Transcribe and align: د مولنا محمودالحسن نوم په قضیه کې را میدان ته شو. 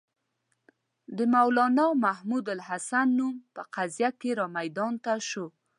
د 1.17 1.19
مولنا 1.33 1.85
محمودالحسن 2.05 3.07
نوم 3.19 3.35
په 3.55 3.61
قضیه 3.75 4.09
کې 4.19 4.31
را 4.39 4.45
میدان 4.57 4.93
ته 5.03 5.13
شو. 5.29 5.45